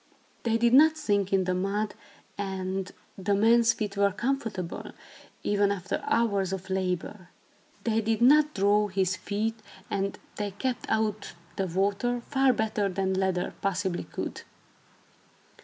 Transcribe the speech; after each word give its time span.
They 0.41 0.57
did 0.57 0.73
not 0.73 0.97
sink 0.97 1.31
in 1.31 1.43
the 1.43 1.53
mud 1.53 1.93
and 2.35 2.91
the 3.19 3.35
man's 3.35 3.71
feet 3.73 3.95
were 3.95 4.11
comfortable, 4.11 4.93
even 5.43 5.71
after 5.71 6.01
hours 6.05 6.51
of 6.51 6.71
labor. 6.71 7.29
They 7.83 8.01
did 8.01 8.19
not 8.19 8.55
"draw" 8.55 8.87
his 8.87 9.15
feet, 9.15 9.59
and 9.91 10.17
they 10.37 10.49
kept 10.57 10.89
out 10.89 11.33
the 11.55 11.67
water 11.67 12.19
far 12.21 12.51
better 12.51 12.89
than 12.89 13.13
leather 13.13 13.53
possibly 13.61 14.05
could. 14.05 14.41